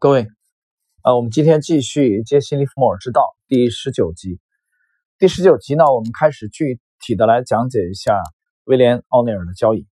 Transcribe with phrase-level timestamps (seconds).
[0.00, 0.28] 各位，
[1.02, 4.38] 呃，我们今天继续《杰西·利弗莫尔之道》第十九集。
[5.18, 8.16] 第十九集呢，我们开始具体的来讲解一下
[8.62, 9.88] 威廉·奥内尔的交易。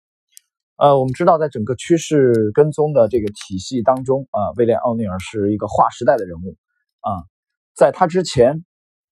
[0.75, 6.55] 呃，我们知道，在整个趋势跟踪的这个体系当中，啊，威廉·奥内尔是一个划时代的人物。
[6.99, 7.25] 啊，
[7.73, 8.63] 在他之前，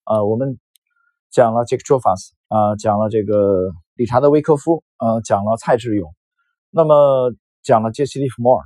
[0.05, 0.59] 呃，我们
[1.31, 6.13] 讲了杰克·卓法斯，啊，讲了这个理查德·威科夫，呃，讲了蔡志勇，
[6.69, 7.33] 那么
[7.63, 8.63] 讲了杰西·利弗莫尔，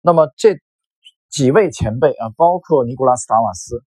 [0.00, 0.56] 那么这。
[1.30, 3.84] 几位前辈啊，包括尼古拉斯·达瓦斯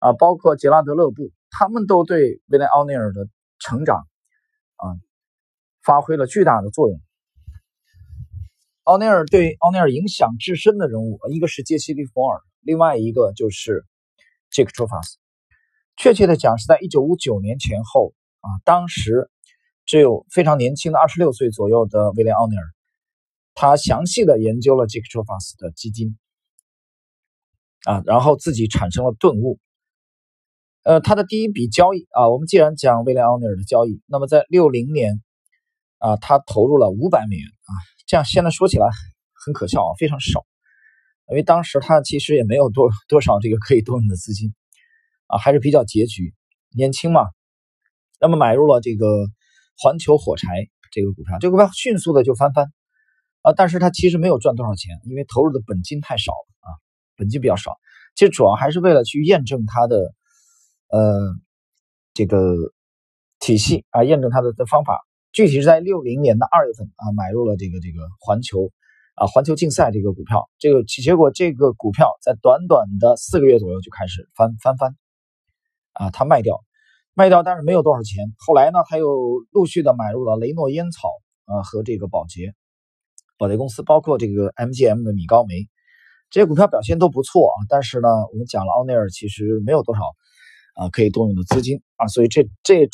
[0.00, 3.26] 啊，包括杰拉德·勒布，他们都对威廉·奥尼尔的
[3.58, 4.06] 成长
[4.76, 4.84] 啊
[5.82, 7.00] 发挥了巨大的作用。
[8.84, 13.86] 奥尼尔对奥尼尔影响至深的人物，一个是杰西·利弗尔，另外一个就是
[14.50, 15.16] 杰克·卓法斯。
[15.96, 19.30] 确切的讲，是在1959年前后啊，当时
[19.86, 22.64] 只有非常年轻的26岁左右的威廉·奥尼尔，
[23.54, 26.18] 他详细的研究了杰克·卓法斯的基金。
[27.88, 29.58] 啊，然后自己产生了顿悟。
[30.82, 35.22] 呃，他的第一笔交易啊，我们既然讲威廉·奥尼尔的交易，那么在六零年
[35.96, 37.72] 啊，他投入了五百美元啊，
[38.06, 38.86] 这样现在说起来
[39.42, 40.44] 很可笑啊，非常少，
[41.30, 44.52] 因为当时他其实也没有多多少这个可以动用的资金
[45.26, 46.34] 啊，还是比较拮据，
[46.76, 47.22] 年轻嘛。
[48.20, 49.06] 那么买入了这个
[49.78, 52.66] 环球火柴这个股票，这个股票迅速的就翻番
[53.40, 56.68] 啊，但是他其实没有赚多少钱，因为投入的本金太少了啊。
[57.18, 57.76] 本金比较少，
[58.14, 60.14] 其实主要还是为了去验证它的，
[60.88, 61.34] 呃，
[62.14, 62.54] 这个
[63.40, 65.04] 体系啊，验证它的的方法。
[65.30, 68.70] 具体是在六零年的二月份啊，买入了这个这个环球
[69.14, 74.96] 啊环球竞赛这个股票，这个结果这个股票在短短的四个月左右就开始翻翻翻，
[75.92, 76.64] 啊，他卖掉
[77.12, 78.32] 卖掉，但是没有多少钱。
[78.38, 81.10] 后来呢，他又陆续的买入了雷诺烟草
[81.44, 82.54] 啊和这个宝洁
[83.36, 85.68] 宝洁公司，包括这个 MGM 的米高梅。
[86.30, 90.02] 这些股票表现都不错啊，但是呢，我们讲了奥内尔其实没有多少
[90.74, 92.86] 啊可以动用的资金啊，所以这这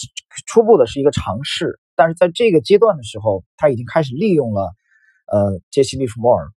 [0.47, 4.73] 初步的是一个尝试，但是在这个阶段的时候，他已经开始利用了
[5.27, 6.53] 呃杰西·利弗莫尔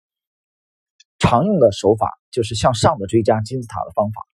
[1.19, 4.27] 常用的手法，就是向上的追加金字塔的方法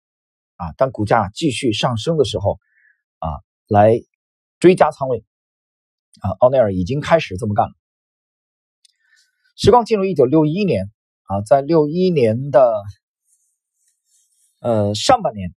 [0.55, 2.57] 啊，当股价继续上升的时候
[3.19, 4.01] 啊，来
[4.59, 5.23] 追加仓位
[6.21, 7.73] 啊，奥内尔已经开始这么干了。
[9.55, 10.89] 时光进入一九六一年。
[11.31, 12.83] 啊，在六一年的
[14.59, 15.55] 呃上半年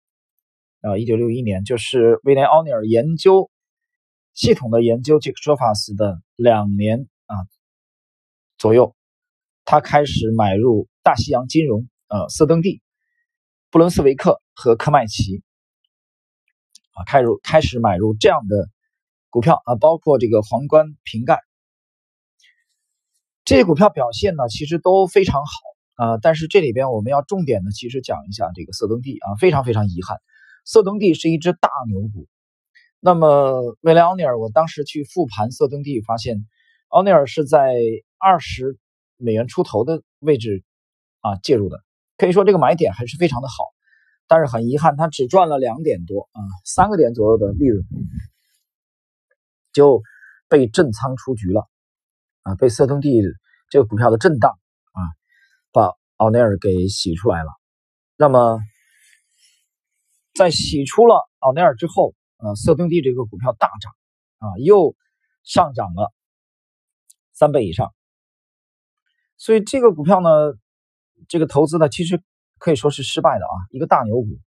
[0.82, 3.50] 啊，一九六一年，就是威廉·奥尼尔研究
[4.34, 7.36] 系统的研究杰克·卓法斯的两年啊
[8.58, 8.94] 左右，
[9.64, 12.82] 他开始买入大西洋金融、呃色登蒂、
[13.70, 15.42] 布伦斯维克和科麦奇
[16.92, 18.68] 啊，开入开始买入这样的
[19.30, 21.40] 股票啊，包括这个皇冠瓶盖。
[23.44, 25.52] 这些股票表现呢，其实都非常好
[25.96, 26.18] 啊。
[26.18, 30.18] 但是这里边我们要重点的，其实讲一下这个色登蒂啊，非常非常遗憾，
[30.64, 32.28] 色登蒂是一只大牛股。
[33.00, 36.46] 那么威廉奥尼尔，我当时去复盘色登蒂，发现
[36.88, 37.74] 奥尼尔是在
[38.18, 38.78] 二十
[39.16, 40.62] 美元出头的位置
[41.20, 41.80] 啊介入的，
[42.16, 43.54] 可以说这个买点还是非常的好。
[44.28, 47.84] 但是很遗憾，他只赚了两点多啊，三个点左右的利润
[49.72, 50.00] 就
[50.48, 51.68] 被震仓出局了。
[52.42, 53.20] 啊，被色登蒂
[53.70, 54.58] 这个股票的震荡
[54.92, 55.00] 啊，
[55.72, 57.50] 把奥内尔给洗出来了。
[58.16, 58.60] 那么，
[60.34, 63.92] 在洗出了奥内尔之后，啊，色登蒂这个股票大涨
[64.38, 64.94] 啊，又
[65.44, 66.12] 上涨了
[67.32, 67.92] 三倍以上。
[69.36, 70.28] 所以这个股票呢，
[71.28, 72.22] 这个投资呢，其实
[72.58, 74.38] 可以说是失败的啊，一个大牛股。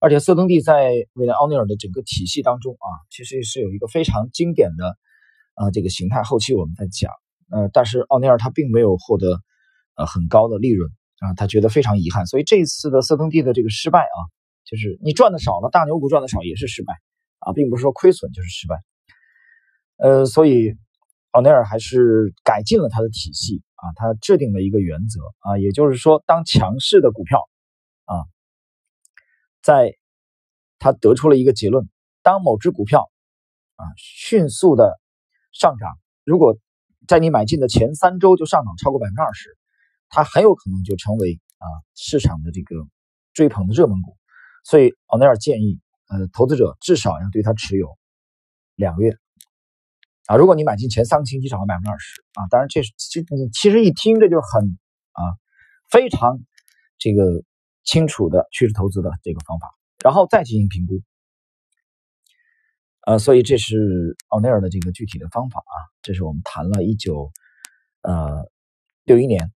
[0.00, 4.98] 而且色登蒂在未来奥尼尔的整个体系当中啊，其实是有一个非常经典的
[5.54, 6.22] 啊这个形态。
[6.22, 7.10] 后期我们再讲。
[7.50, 9.40] 呃，但是奥尼尔他并没有获得
[9.96, 14.18] 呃很高的利润啊，他觉得非常遗憾，所以这一次的色登蒂的这个失败啊，
[14.64, 16.94] 就是你赚的少了，大牛股赚的少也是失败
[17.38, 18.82] 啊，并不是说亏损就是失败。
[19.96, 20.74] 呃，所以
[21.30, 27.40] 奥尼尔还是改进了他的体系啊，他制定了一个原则啊，也就是说，当强势的股票
[28.04, 28.24] 啊，
[29.62, 29.94] 在
[30.78, 31.88] 他得出了一个结论，
[32.22, 33.08] 当某只股票
[33.76, 35.00] 啊迅速的
[35.52, 36.58] 上涨，如果
[37.06, 39.56] 在你买进的前三周就上涨超过百分之二十，
[40.08, 42.76] 它很有可能就成为啊市场的这个
[43.32, 44.16] 追捧的热门股，
[44.64, 47.96] 所以奥尼尔建议，呃，投资者至少要对它持有
[48.74, 49.16] 两个月
[50.26, 50.36] 啊。
[50.36, 54.78] 如果你买进前三个星期涨了百分之二十啊，当然这是其你其实一听这就是很
[55.12, 55.22] 啊
[55.90, 56.40] 非常
[56.98, 57.42] 这个
[57.84, 61.02] 清楚的趋势投资的这个方法，然后再进行评估。
[63.06, 67.30] 呃，所以这是奥尼尔的这个具体的方法啊，这是我们谈了一九
[68.02, 68.48] 呃
[69.04, 69.52] 六一年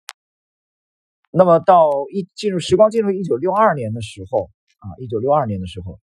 [1.30, 5.98] 那么到一进入时光进入一九六二年的时候啊，一九六二年的时候，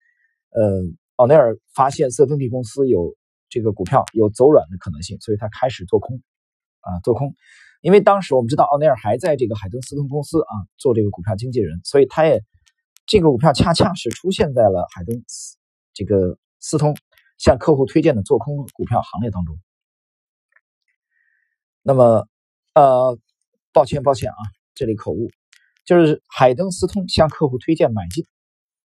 [0.50, 0.82] 呃，
[1.17, 3.14] 奥内尔发现色登蒂公司有
[3.49, 6.20] 这个股票有走软的可能性，所以他开始做空
[6.81, 7.35] 啊，做空。
[7.82, 12.43] 因为当时我们知道奥内尔还在这个海登斯通公司啊做这个股票经纪人，所以他也
[13.06, 15.56] 这个股票恰恰是出现在了海登斯
[15.93, 16.96] 这个斯通
[17.39, 19.59] 向客户推荐的做空股票行列当中。
[21.83, 22.29] 那么，
[22.75, 23.19] 呃，
[23.73, 24.37] 抱歉，抱歉啊，
[24.75, 25.31] 这里口误，
[25.85, 28.27] 就是海登斯通向客户推荐买进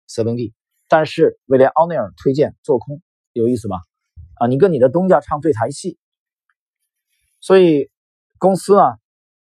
[0.06, 0.54] 色登蒂，
[0.88, 3.02] 但是威廉奥内尔推荐做空，
[3.32, 3.80] 有意思吧？
[4.34, 5.98] 啊，你跟你的东家唱对台戏，
[7.40, 7.90] 所以。
[8.36, 8.98] 公司啊，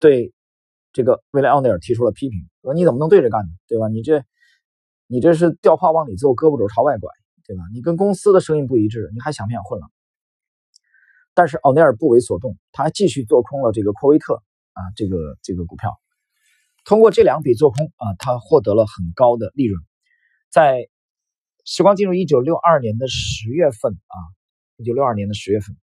[0.00, 0.34] 对
[0.92, 3.48] 这个威廉奥内尔提出了批评，说你怎么能对着干呢？
[3.66, 3.88] 对吧？
[3.88, 4.22] 你这，
[5.06, 7.08] 你这是掉炮往里揍，胳膊肘朝外拐，
[7.52, 7.64] 对吧？
[7.74, 9.86] 你跟公司的声音不一致，你还想不想混了？
[11.34, 15.92] 但是奥内尔不为所动，他还继续做空了这个科威特啊，这个这个股票。
[16.86, 19.78] 通过这两笔做空啊，他获得了很高的利润。
[20.50, 20.88] 在
[21.66, 24.16] 时光进入一九六二年的十月份啊，
[24.76, 25.76] 一九六二年的十月份，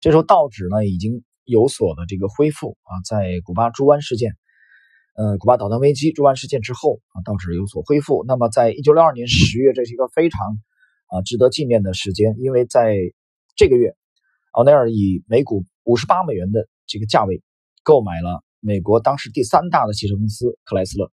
[0.00, 1.22] 这时候道指呢已经。
[1.46, 4.36] 有所的这个恢复啊，在古巴猪湾事件，
[5.20, 8.24] 呃，古巴导弹危机猪湾事件之后啊，倒是有所恢复。
[8.26, 10.58] 那么，在一九六二年十月，这是一个非常
[11.08, 12.96] 啊值得纪念的时间，因为在
[13.54, 13.94] 这个月，
[14.52, 17.42] 奥内尔以每股五十八美元的这个价位
[17.82, 21.12] 购买了美国当时第三大的汽车公司克莱斯勒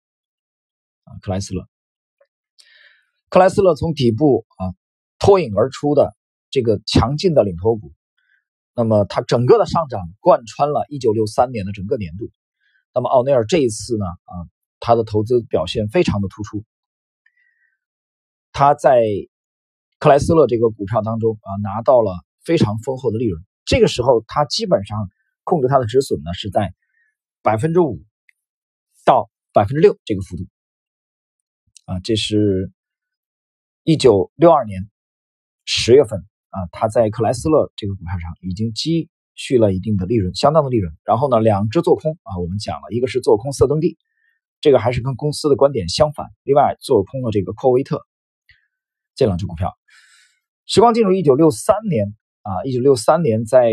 [1.04, 1.68] 啊，克莱斯勒，
[3.27, 4.71] 克莱斯勒从底部啊
[5.19, 6.15] 脱颖而出的
[6.50, 7.92] 这个强劲的领头股。
[8.74, 12.31] 那么它整个的上涨贯穿了1963年的整个年度。
[12.93, 14.33] 那么奥内尔这一次呢，啊，
[14.79, 16.63] 他的投资表现非常的突出。
[18.51, 19.03] 他在
[19.99, 22.11] 克莱斯勒这个股票当中啊，拿到了
[22.43, 23.43] 非常丰厚的利润。
[23.65, 25.09] 这个时候，他基本上
[25.43, 26.73] 控制他的止损呢是在
[27.41, 28.01] 百分之五
[29.05, 30.45] 到百分之六这个幅度。
[31.85, 32.71] 啊，这是
[33.83, 34.89] 一九六二年
[35.65, 36.25] 十月份。
[36.49, 40.91] 啊，他在克莱斯勒这个股票上已经积蓄了一定的利润，相当的利润。
[41.05, 43.97] 然后呢，两只做空啊，我们讲了一个是做空色登蒂，
[44.59, 46.27] 这个还是跟公司的观点相反。
[46.43, 48.05] 另外做空了这个科威特
[49.15, 49.73] 这两只股票。
[50.65, 53.71] 时光进入一九六三年啊，一九六三年在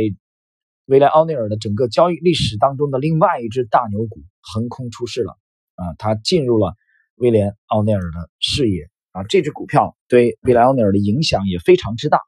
[0.84, 5.37] 威廉奥尼尔的整个交易历史当中的另外一只大牛股横空出世了
[5.75, 6.75] 啊，他进入了
[7.16, 12.20] 威廉奥尼尔的视野啊，这只股票对威廉奥尼尔的影响也非常之大。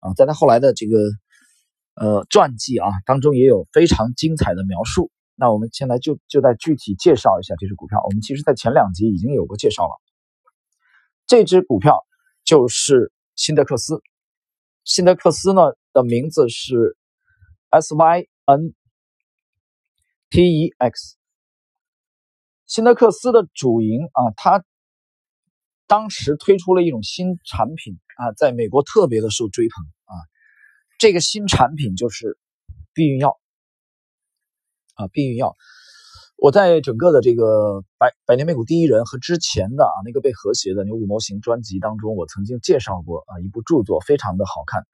[0.00, 0.98] 啊，在他后来的这个
[1.94, 5.10] 呃传记啊当中也有非常精彩的描述。
[5.34, 8.00] 那我们现在就就在具体介绍一下这只股票。
[8.04, 10.00] 我们其实在前两集已经有过介绍了。
[11.26, 12.04] 这只股票
[12.44, 14.00] 就是辛德克斯。
[14.84, 16.96] 辛德克斯呢的名字是
[17.70, 18.74] S Y N
[20.30, 21.16] T E X。
[22.66, 24.64] 辛德克斯的主营啊，它
[25.86, 27.98] 当时推出了一种新产品。
[28.16, 29.86] 啊，在美国特别的受追捧！
[31.02, 32.38] 这个新产品就是
[32.94, 33.40] 避孕药
[34.94, 35.56] 啊，避孕药。
[36.36, 44.86] 我在整个的这个百百年美股第一人和之前的啊那个被和谐的牛股模型专辑当中，我曾经介绍过啊一部著作，非常的好看。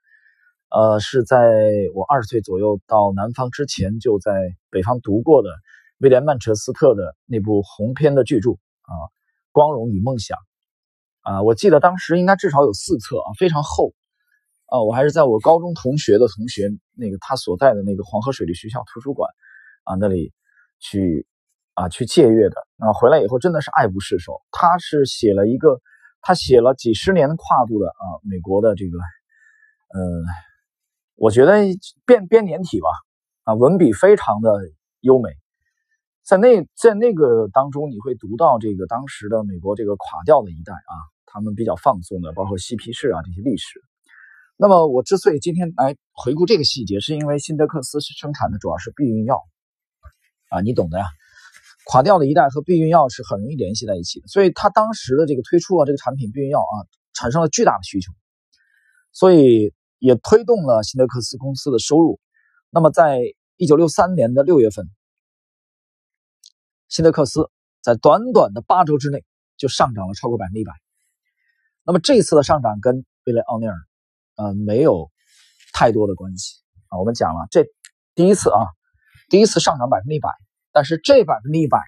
[0.70, 1.60] 呃，是在
[1.94, 4.32] 我二十岁左右到南方之前，就在
[4.70, 5.50] 北方读过的
[5.98, 8.56] 威廉曼彻斯特的那部鸿篇的巨著啊，
[9.52, 10.38] 《光荣与梦想》。
[11.30, 13.92] 啊，我记得当时应该至少有四册啊，非常厚
[14.68, 14.80] 啊。
[14.82, 19.28] 我还是在我高中同学的同学那个他所在的那个黄河水利学校图书馆
[19.84, 20.32] 啊那里
[20.78, 21.26] 去
[21.74, 22.92] 啊去借阅的啊。
[22.92, 24.40] 回来以后真的是爱不释手。
[24.50, 25.80] 他是写了一个，
[26.20, 28.98] 他写了几十年跨度的啊美国的这个，
[29.94, 30.24] 嗯，
[31.16, 31.54] 我觉得
[32.06, 32.88] 编编年体吧
[33.44, 34.50] 啊，文笔非常的
[35.00, 35.30] 优美。
[36.24, 40.94] 在那在那个当中，你会读到这个当时的美国这个垮掉的一代啊。
[41.30, 43.82] 他们比较放纵的，包括嬉皮士啊这些历史。
[44.60, 49.40] 那么我之所以今天来回顾这个细节，是因为辛德克斯生产的主要是避孕药
[50.50, 51.06] 啊，你懂的呀。
[51.84, 56.74] 垮掉的一代和避孕药是很容易联系在一起的，所以他当时的这个推出了这个产品避孕药啊，
[57.14, 58.12] 产生了巨大的需求，
[59.12, 62.18] 所以也推动了辛德克斯公司的收入。
[62.68, 63.20] 那么在
[63.56, 64.90] 一九六三年的六月份，
[66.88, 67.48] 辛德克斯
[67.80, 69.24] 在短短的八周之内
[69.56, 70.72] 就上涨了超过百分之一百。
[71.84, 73.74] 那么这一次的上涨跟威廉奥尼尔，
[74.38, 75.10] 呃，没有
[75.72, 76.54] 太多的关系
[76.86, 76.98] 啊。
[76.98, 77.66] 我们讲了，这
[78.14, 78.60] 第一次啊，
[79.28, 80.30] 第一次上涨百分之一百，
[80.72, 81.78] 但是这百分之一百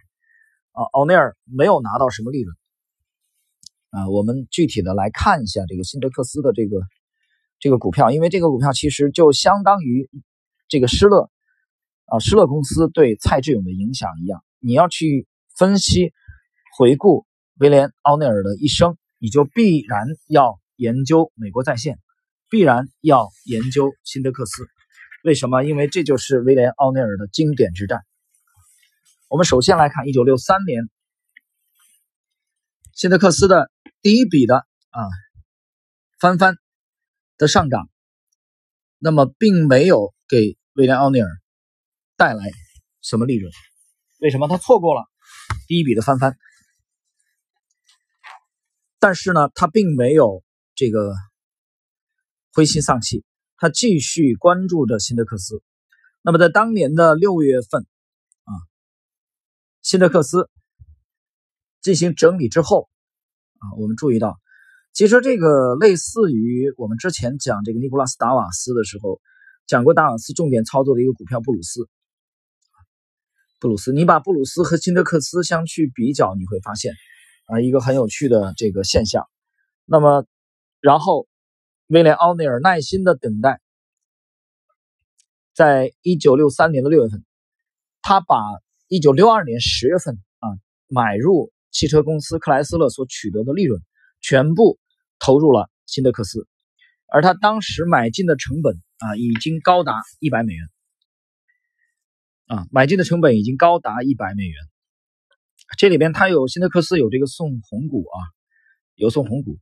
[0.72, 2.56] 啊，奥尼尔没有拿到什么利润
[3.90, 4.08] 啊。
[4.08, 6.80] 我们具体的来看一下这个辛德克斯的这个
[7.60, 10.10] 这个股票，因为这个股票其实就相当于
[10.68, 11.30] 这个施乐
[12.06, 16.12] 啊，施乐公司对蔡志勇的影响一样你要去分析、
[16.76, 17.26] 回顾
[17.58, 21.98] 威廉·奥内尔的一生，你就必然要研究美国在线，
[22.50, 24.66] 必然要研究辛德克斯。
[25.22, 25.62] 为什么？
[25.62, 28.00] 因为这就是威廉·奥内尔的经典之战。
[29.28, 30.90] 我们首先来看1963年
[32.92, 33.70] 辛德克斯的
[34.02, 35.00] 第一笔的啊
[36.18, 36.56] 翻番
[37.38, 37.88] 的上涨，
[38.98, 41.28] 那么并没有给威廉·奥内尔
[42.16, 42.50] 带来
[43.00, 43.52] 什么利润。
[44.18, 45.06] 为什么他错过了
[45.68, 46.36] 第一笔的翻番？
[48.98, 50.42] 但是呢，他并没有
[50.74, 51.14] 这个
[52.52, 53.24] 灰心丧气。
[53.56, 55.62] 他继续关注着辛德克斯。
[56.22, 57.82] 那么，在当年的六月份，
[58.44, 58.52] 啊，
[59.82, 60.48] 辛德克斯
[61.82, 62.88] 进行整理之后，
[63.58, 64.38] 啊，我们注意到，
[64.94, 69.20] 其实这个类似于我们之前讲这个尼古拉斯达瓦斯的时候，
[69.66, 71.86] 讲过达瓦斯重点操作的一个股票布鲁斯。
[73.58, 76.94] 布鲁斯，你把布鲁斯和辛德克斯相去比较，你会发现，
[77.44, 79.28] 啊，一个很有趣的这个现象。
[79.84, 80.24] 那么，
[80.80, 81.26] 然后。
[81.90, 83.60] 威廉·奥内尔耐心的等待，
[85.52, 87.24] 在一九六三年的六月份，
[88.00, 88.36] 他把
[88.86, 90.46] 一九六二年十月份啊
[90.86, 93.82] 买入汽车公司克莱斯勒所取得的利润，
[94.20, 94.78] 全部
[95.18, 96.46] 投入了辛德克斯，
[97.08, 100.68] 而他当时买进的成本啊已经高达一百美元，
[102.46, 104.54] 啊，买进的成本已经高达一百美元。
[105.76, 108.18] 这里边他有辛德克斯有这个送红股啊，
[108.94, 109.58] 有送红股，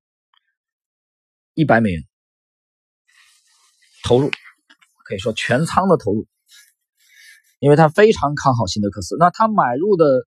[1.55, 2.05] 一百美元。
[4.09, 4.31] 投入
[5.05, 6.27] 可以说全仓的投入，
[7.59, 9.17] 因为他非常看好辛德克斯。
[9.19, 10.27] 那他买入的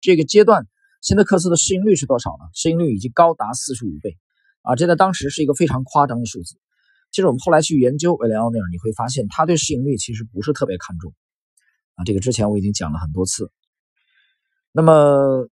[0.00, 0.66] 这个阶段，
[1.00, 2.50] 辛德克斯的市盈率是多少呢？
[2.54, 4.18] 市盈率已经高达四十五倍
[4.62, 4.74] 啊！
[4.74, 6.56] 这在当时是一个非常夸张的数字。
[7.12, 11.14] 其实我们后来去研究威廉奥尼尔，你会发现他对市盈率其实不是特别看重
[11.94, 12.02] 啊。
[12.02, 13.52] 这个之前我已经讲了很多次。
[14.72, 15.48] 那么，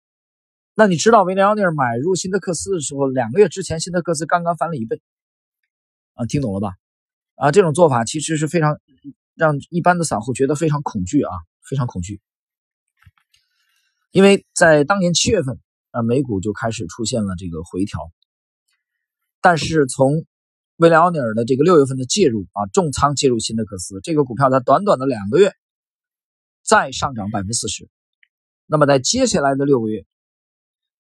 [0.76, 5.02] 那你知道威廉奥尼尔买入辛德克斯的时候，两个月之前辛德克斯刚刚翻了一倍
[6.14, 6.26] 啊？
[6.26, 6.76] 听懂了吧？
[7.40, 8.78] 啊，这种做法其实是非常
[9.34, 11.32] 让一般的散户觉得非常恐惧啊，
[11.64, 12.20] 非常恐惧。
[14.12, 15.58] 因为在当年七月份
[15.92, 18.12] 啊，美股就开始出现了这个回调，
[19.40, 20.26] 但是从
[20.76, 25.54] 威廉奥尼尔的这个六月份的介入啊，重仓介入辛德克斯这个股票，在短短的两个月
[26.62, 27.88] 再上涨百分之四十。
[28.66, 30.06] 那么在接下来的六个月，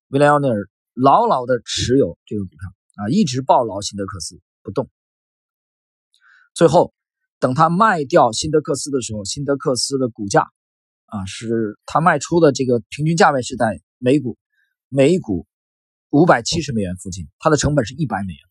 [0.07, 4.89] 威廉奥尼尔牢牢的持有这个股票啊，一直抱牢辛德克斯不动。
[6.59, 6.93] 最后，
[7.39, 10.45] 等他卖掉辛德克斯的时候，辛德克斯的股价
[11.05, 14.37] 啊，是他卖出的这个平均价位是在每股
[14.89, 15.47] 每股
[16.09, 18.41] 五百七十美元附近，它的成本是一百美元。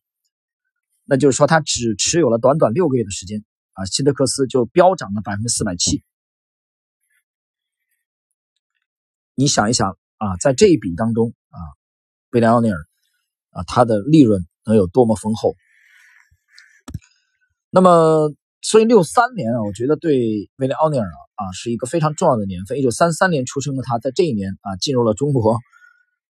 [1.05, 6.03] 那就是说，他只持有了短短六个月的时间啊，辛德克斯就飙涨了百分之四百七。
[9.35, 11.61] 你想一想啊，在这一笔当中啊，
[12.31, 12.77] 贝莱奥尼尔
[13.51, 15.55] 啊，他的利润能有多么丰厚？
[17.71, 18.33] 那么，
[18.63, 22.79] 所以六三年啊，我觉得对威廉奥尼尔啊是一个非常重要的年份。
[22.79, 25.59] 一九三三年出生的他，在这一年啊进入了中国，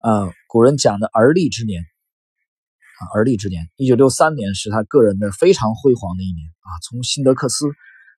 [0.02, 3.70] 呃，古人讲的而立之年啊，而立之年。
[3.76, 6.68] 一九六三年是他个人的非常辉煌的一年啊。
[6.86, 7.64] 从辛德克斯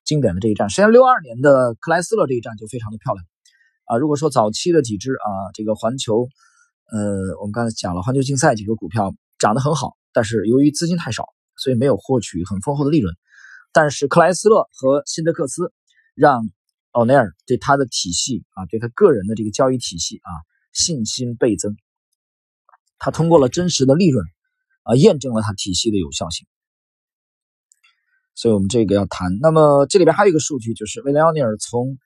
[0.03, 3.25] 经典的这一战，实际上六二年的克莱斯勒这一战就非常的漂亮
[3.85, 3.95] 啊。
[3.95, 6.27] 如果说早期的几只啊，这个环球，
[6.91, 11.23] 呃，我们刚才讲了环球竞赛几个股票涨得很好，但是由于资金太少。
[11.57, 13.15] 所以没有获取很丰厚的利润，
[13.71, 15.71] 但是克莱斯勒和辛德克斯
[16.15, 16.49] 让
[16.91, 20.29] 奥内尔对他的体系啊，对他个人的这个交易体系啊
[20.71, 21.75] 信心倍增。
[22.99, 24.25] 他通过了真实的利润
[24.83, 26.47] 啊，验证了他体系的有效性。
[28.35, 29.37] 所以我们这个要谈。
[29.41, 31.97] 那么这里边还有一个数据，就是威廉奥尼尔从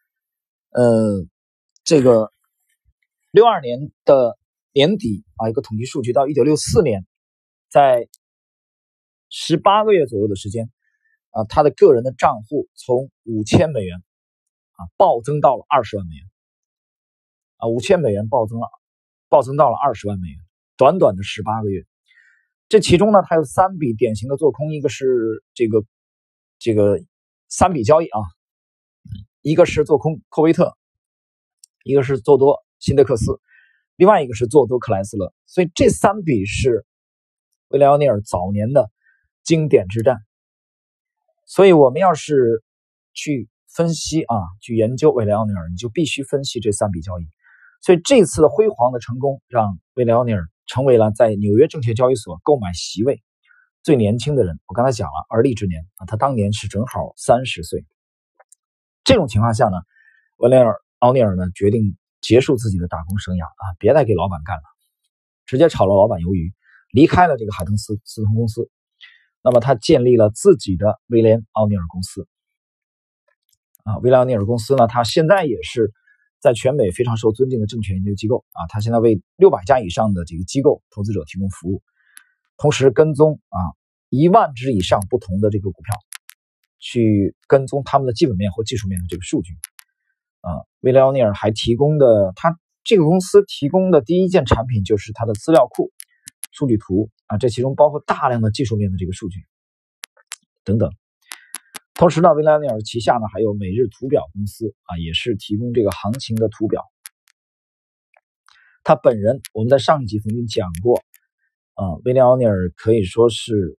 [0.72, 1.26] 呃
[1.84, 2.34] 这个
[3.32, 4.38] 六二年的
[4.74, 7.06] 年底啊，一个统计数据到一九六四年，
[7.70, 8.10] 在
[9.30, 10.70] 十八个月左右的时间，
[11.32, 16.24] 啊，他的个人的账户从五千美元，啊，暴增到了二十万美元，
[17.58, 18.68] 啊，五千美元暴增了，
[19.28, 20.38] 暴增到了二十万美元，
[20.78, 21.86] 短短的十八个月，
[22.70, 25.84] 这其中呢，他有三笔典型的做空，一个是这个
[26.58, 27.04] 这个
[27.50, 28.20] 三笔交易啊，
[29.42, 30.78] 一个是做空科威特，
[31.84, 33.42] 一个是做多辛德克斯，
[33.98, 36.86] 另外一个是做多克莱斯勒，所以这三笔是
[37.68, 38.90] 威廉奥尼尔早年的。
[39.48, 40.18] 经典之战，
[41.46, 42.66] 所以我们要是
[43.14, 47.24] 去分析啊，去研究威廉奥尼尔，你就必须分析这三笔交易。
[47.82, 53.24] 所以这次的辉煌的成功，让威廉奥尼尔成为了在纽约证券交易所购买席位
[53.84, 54.60] 最年轻的人。
[54.66, 57.86] 我刚才讲了而立之年啊，他当年是正好三十岁。
[59.06, 59.78] 这种情况下呢，
[60.36, 64.64] 威廉尔奥尼尔呢决定结束自己的打工生涯啊，别再给老板干了，
[65.46, 66.54] 直接炒了老板鱿鱼，
[66.92, 68.70] 离开了这个海登斯斯通公司。
[69.48, 72.28] 那么他建立了自己的威廉奥尼尔公司。
[73.86, 75.94] 啊，威廉奥尼尔公司呢，他现在也是
[76.42, 81.82] 在全美非常受尊敬的证券研究机构啊，他现在为六百家以上的这个机构投资者提供服务，
[82.58, 83.60] 同时跟踪啊
[84.10, 85.96] 一万只以上不同的这个股票。
[86.80, 89.52] 去跟踪他们的基本面或技术面的这个数据，
[90.42, 95.92] 啊，威廉奥尼尔还提供的他这个公司提供的第一件产品就是它的资料库、
[96.58, 99.40] 数据图啊，这其中包括大量的技术面的这个数据
[100.64, 100.90] 等等。
[101.94, 106.84] 同时呢，威廉尼尔旗下呢还有每日图表公司啊，也是提供这个行情的图表。
[108.84, 111.04] 他本人我们在上一集曾经讲过，
[111.76, 113.78] 啊，威廉奥尼尔可以说是。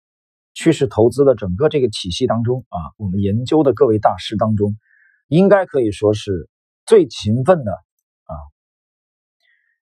[0.60, 4.76] 趋势投资的整个这个体系当中啊，我们研究的各位大师当中，
[5.28, 6.50] 应该可以说是
[6.88, 8.34] 最勤奋的啊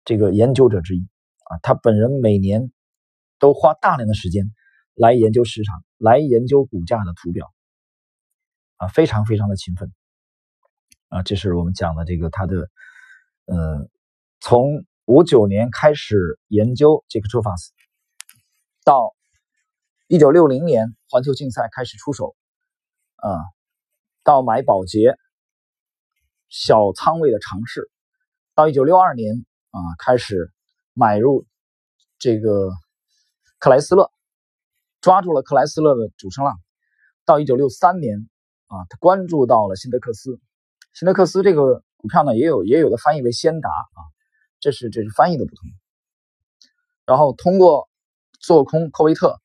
[0.05, 1.07] 这个研究者之一
[1.45, 1.63] 啊。
[1.63, 2.73] 他本人每年
[3.45, 4.51] 都花大量的时间
[4.95, 7.53] 来研究市场，来研究股价的图表
[8.79, 9.93] 啊，非常非常的勤奋
[11.09, 11.23] 啊。
[11.23, 12.71] 这是我们讲的这个他的
[13.45, 13.91] 呃，
[14.41, 17.71] 从五九年开始研究这个周法斯
[18.83, 19.15] 到。
[20.07, 22.37] 一九六零年，环球竞赛开始出手，
[23.17, 23.41] 啊，
[24.23, 25.17] 到买保洁
[26.51, 27.91] 小仓位的尝试，
[28.55, 30.53] 到一九六二年啊，开始
[30.93, 31.47] 买入
[32.19, 32.71] 这个
[33.65, 34.11] 克莱斯勒，
[35.01, 36.55] 抓住了克莱斯勒的主升浪，
[37.25, 38.29] 到一九六三年
[38.67, 40.39] 啊，他关注到了辛德克斯，
[40.93, 44.01] 辛德克斯这个股票呢，也有也有的翻译为先达啊，
[44.61, 45.71] 这是这是翻译的不同，
[47.07, 47.89] 然后通过
[48.39, 49.41] 做空科威特。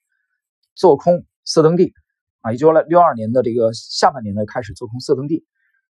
[0.76, 1.94] 做空色登地
[2.42, 5.46] 啊，也就来六二年的这个下半年呢，开始做空色登地。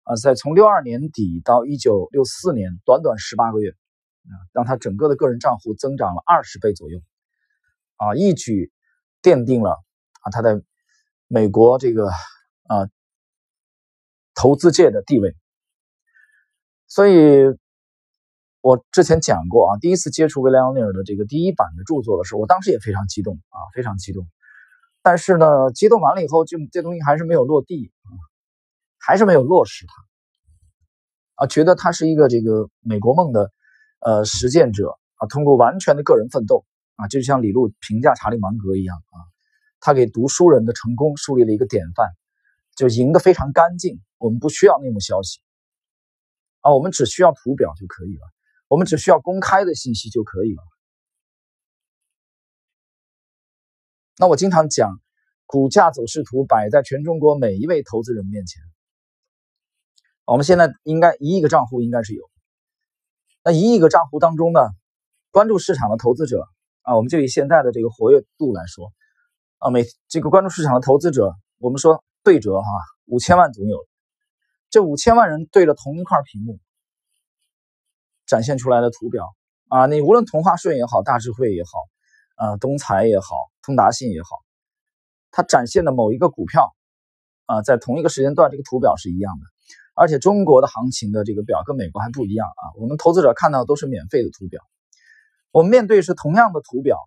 [0.04, 7.00] 啊，在从六二年底到一九六四年，短短十八个月啊，让他整个的个人账户增长了二十倍左右
[8.02, 8.72] 啊，一举
[9.22, 9.80] 奠定了
[10.22, 10.60] 啊他在
[11.28, 12.88] 美国这个啊
[14.34, 15.36] 投资界的地位。
[16.88, 17.44] 所以，
[18.60, 24.26] 我之前讲过啊，第一次接触威廉奥尼尔的这个第一版的著作的时候，我当时也非常激动啊，非常激动。
[25.00, 27.92] 但是呢，激动完了以后，就这东西还是没有落地，
[28.98, 33.50] 还是没有落实它啊，觉得他是一个这个美国梦的
[34.00, 36.64] 呃实践者啊，通过完全的个人奋斗
[37.02, 39.18] 啊，就像李路评价查理芒格一样啊，
[39.80, 42.08] 他给读书人的成功树立了一个典范，
[42.76, 44.00] 就赢得非常干净。
[44.18, 45.40] 我们不需要内幕消息
[46.60, 48.20] 啊，我们只需要图表就可以了，
[48.68, 50.62] 我们只需要公开的信息就可以了。
[54.18, 55.00] 那我经常讲，
[55.46, 58.62] 股价走势图摆在全中国每一位投资人面前。
[60.24, 62.30] 我们现在应该一亿个账户应该是有，
[63.42, 64.60] 那一亿个账户当中呢，
[65.32, 66.46] 关注市场的投资者
[66.82, 68.92] 啊，我们就以现在的这个活跃度来说
[69.58, 72.66] 啊，每这个关注市场的投资者，我们说对折哈，
[73.06, 73.86] 五千万总有。
[74.70, 76.58] 这五千万人对着同一块屏幕
[78.26, 79.34] 展现出来的图表
[79.68, 81.70] 啊，你无论同花顺也好，大智慧也好。
[82.34, 83.26] 啊，东财也好，
[83.62, 84.38] 通达信也好，
[85.30, 86.74] 它展现的某一个股票，
[87.44, 89.44] 啊，在同一个时间段，这个图表是一样的。
[89.94, 92.64] 而且中国的行情的这个表跟美国还不一样啊。
[92.80, 94.62] 我们投资者看到都是免费的图表，
[95.52, 96.98] 我们面对是同样的图表，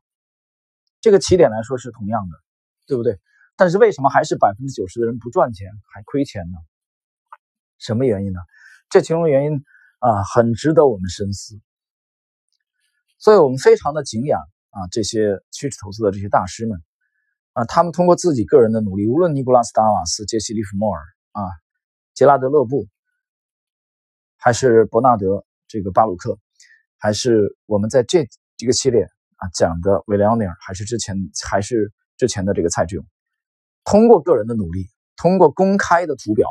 [1.01, 2.38] 这个起点来说是同样的，
[2.88, 3.19] 对不对？
[3.58, 6.58] 但是为什么还是百分之九十的人不赚钱还亏钱呢？
[7.79, 8.39] 什么原因呢？
[8.89, 9.63] 这其中原因
[9.99, 11.60] 啊，很值得我们深思。
[13.17, 14.39] 所以我们非常的敬仰。
[14.75, 16.84] 啊，这些趋势投资的这些大师们，
[17.53, 21.41] 啊，他们通过自己个人的努力，无论尼古拉斯·达瓦斯、杰西·利弗莫尔啊、
[22.13, 22.86] 杰拉德·勒布，
[24.36, 26.38] 还是伯纳德这个巴鲁克，
[27.06, 29.04] 还是我们在这这个系列
[29.36, 31.15] 啊讲的威廉·奥尼尔，还是之前
[31.48, 33.06] 还是之前的这个蔡志勇，
[33.84, 36.50] 通过个人的努力，通过公开的图表，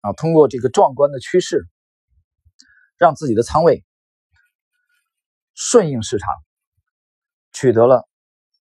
[0.00, 1.68] 啊，通过这个壮观的趋势，
[2.96, 3.84] 让自己的仓位
[5.52, 6.26] 顺应市场。
[7.52, 8.08] 取得了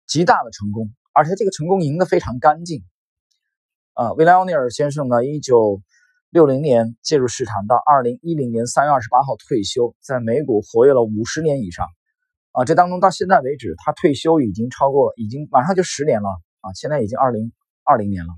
[0.05, 2.83] 极大的成功，而且这个成功赢得非常干净。
[3.93, 5.81] 啊，威廉奥尼尔先生呢，一九
[6.35, 11.87] 六零年介入市场，到二零一零年三月二十八号退休，在美股活跃了五十年以上。
[12.51, 16.27] 啊，这当中到现在为止，他退休已经超过了，已经马上就十年了。
[16.59, 17.53] 啊，现在已经二零
[17.85, 18.33] 二零年了，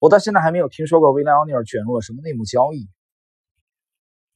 [0.00, 2.88] 我到现在还没有听说过威廉奥尼尔卷入了什么内幕交易，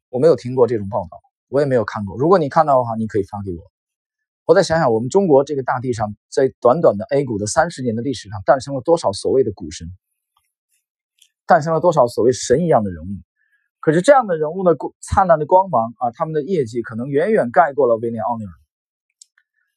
[0.09, 2.17] 我没有听过这种报道，我也没有看过。
[2.17, 3.73] 如果你看到的话，你可以发给我。
[4.45, 9.89] 我再想想，我们中国这个大地上，在短短的 A 股的三十年的历史上，诞生了多少所谓的股神，
[11.47, 13.07] 诞生了多少所谓神一样的人物，
[13.81, 18.51] 可是这样的人物的灿烂的光芒啊，他们的业绩可能远远盖过了威廉奥尼尔。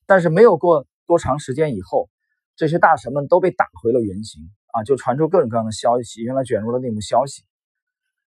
[0.05, 2.09] 但是没有过多长时间以后，
[2.55, 7.43] 这些大神们都被打回了原形啊，就传出各种各样的消息，原来卷入了内幕消息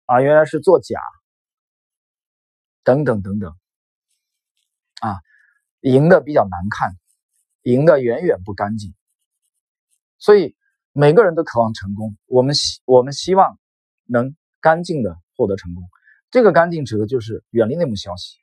[0.07, 1.01] 啊，原来是作假，
[2.83, 3.55] 等等等等
[5.01, 5.21] 啊，
[5.81, 6.93] 赢的比较难看，
[7.63, 8.93] 赢的远远不干净。
[10.19, 10.57] 所以
[11.01, 13.57] 每个人都渴望成功，我们希我们希望
[14.05, 15.85] 能干净的获得成功。
[16.29, 18.37] 这个干净指的就是远离内幕消息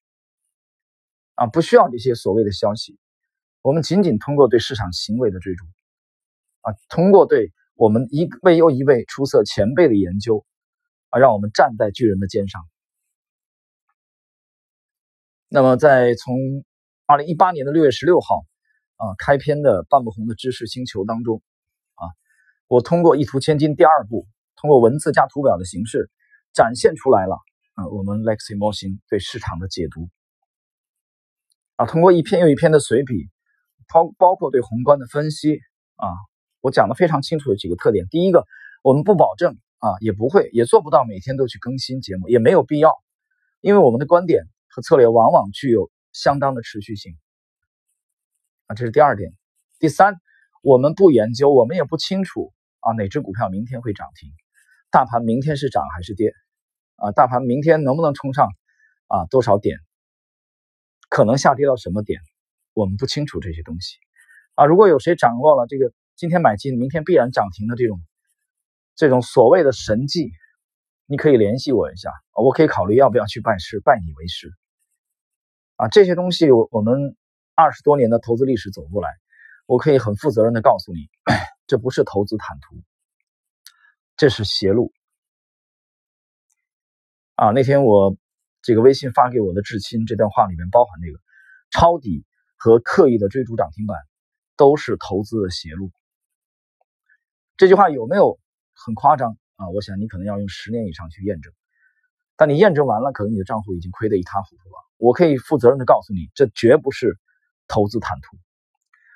[1.33, 2.97] 啊，不需要这些所谓的消息。
[3.61, 5.65] 我们仅仅通过对市场行为的追逐，
[6.61, 10.45] 啊，通过对我们一位又一位出色前辈的研究，
[11.09, 12.61] 啊，让我们站在巨人的肩上。
[15.49, 16.63] 那么，在从
[17.05, 18.45] 二零一八年的六月十六号，
[18.95, 21.43] 啊，开篇的半不红的知识星球当中，
[22.67, 26.09] 我通过一图千金第二步，通过文字加图表的形式，
[26.53, 27.37] 展现出来了，
[27.73, 30.09] 啊，我们 Lexi 模型对市场的解读，
[31.75, 33.29] 啊，通过一篇又一篇的随笔。
[33.87, 35.59] 包包括对宏观的分析
[35.97, 36.09] 啊，
[36.59, 38.07] 我讲的非常清楚的几个特点。
[38.09, 38.43] 第一个，
[38.81, 42.91] 我们不保证啊，也不会，也做不到每天都去更新节目，也没有必要，
[43.61, 47.15] 因为我们的观点和策略往往具有相当的持续性
[48.65, 49.33] 啊，这是第二点。
[49.77, 50.15] 第三，
[50.65, 54.31] 我们不研究，我们也不清楚啊，哪只股票明天会涨停，
[54.89, 56.33] 大盘明天是涨还是跌
[56.95, 57.11] 啊？
[57.11, 58.47] 大盘明天能不能冲上
[59.05, 59.77] 啊多少点？
[61.07, 62.19] 可能下跌到什么点？
[62.73, 63.97] 我们不清楚这些东西
[64.55, 64.65] 啊！
[64.65, 68.01] 如果有谁掌握了这个今天买进，明天必然涨停的这种
[68.95, 70.31] 这种所谓的神迹，
[71.05, 74.49] 你可以联系我一下，我可以考虑要不要去拜师，拜你为师
[75.75, 75.89] 啊！
[75.89, 77.15] 这些东西我我们
[77.53, 79.09] 二十多年的投资历史走过来，
[79.65, 81.09] 我可以很负责任的告诉你，
[81.67, 82.83] 这不是投资坦途，
[84.17, 84.93] 这是邪路
[87.35, 87.51] 啊！
[87.51, 88.15] 那天我
[88.61, 91.19] 这个微信发给我的至亲这段话里面包含这个
[91.71, 92.25] 抄底。
[92.57, 93.97] 和刻意的追逐涨停板，
[94.55, 95.91] 都是投资的邪路。
[97.57, 98.39] 这句话有没有
[98.73, 99.69] 很夸张啊？
[99.69, 101.53] 我想你可能要用十年以上去验证。
[102.37, 104.75] 但你验证完了，可能你的账户已经亏得一塌糊涂了。
[104.97, 107.19] 我可以负责任的告诉你，这绝不是
[107.67, 108.37] 投资坦途。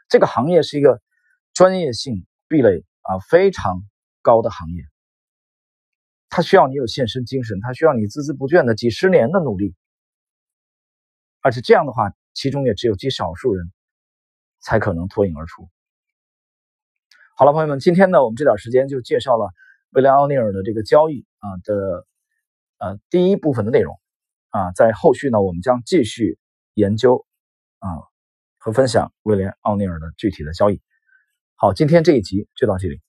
[0.09, 1.01] 这个行业是一个
[1.53, 3.83] 专业性壁垒啊非常
[4.21, 4.83] 高的行业，
[6.29, 9.75] 它需要你有献身精神，它需要你孜孜不倦的几十年的努力，
[11.39, 12.13] 而且这样的话。
[12.35, 13.69] 其中也只有极少数人
[14.61, 15.67] 才可能脱颖而出。
[17.35, 19.49] 好了，朋友们，今天呢，我们这点时间就介绍了
[19.89, 22.07] 威廉奥尼尔的这个交易啊的
[22.77, 23.99] 呃第一部分的内容
[24.51, 26.39] 啊，在后续呢，我们将继续
[26.75, 27.25] 研究
[27.79, 27.89] 啊
[28.59, 30.81] 和分享威廉奥尼尔的具体的交易。
[31.55, 33.01] 好，今天这一集就到这里。